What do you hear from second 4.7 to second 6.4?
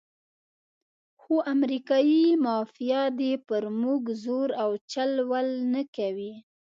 چل ول نه کوي.